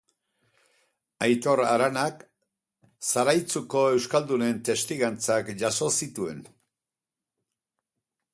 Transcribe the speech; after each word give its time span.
Aitor 1.25 1.59
Aranak 1.73 2.23
Zaraitzuko 3.09 3.85
euskaldunen 3.99 4.65
testigantzak 4.71 5.53
jaso 5.65 5.93
zituen. 6.01 6.45